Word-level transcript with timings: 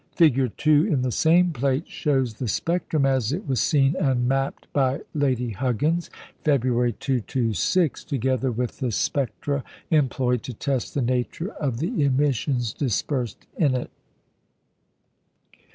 Fig. 0.15 0.33
2 0.57 0.87
in 0.87 1.03
the 1.03 1.11
same 1.11 1.51
plate 1.51 1.87
shows 1.87 2.33
the 2.33 2.47
spectrum 2.47 3.05
as 3.05 3.31
it 3.31 3.47
was 3.47 3.61
seen 3.61 3.95
and 3.99 4.27
mapped 4.27 4.65
by 4.73 5.01
Lady 5.13 5.51
Huggins, 5.51 6.09
February 6.43 6.93
2 6.93 7.19
to 7.19 7.53
6, 7.53 8.03
together 8.05 8.51
with 8.51 8.79
the 8.79 8.91
spectra 8.91 9.63
employed 9.91 10.41
to 10.41 10.53
test 10.55 10.95
the 10.95 11.03
nature 11.03 11.51
of 11.51 11.77
the 11.77 12.03
emissions 12.03 12.73
dispersed 12.73 13.45
in 13.57 13.75
it. 13.75 13.91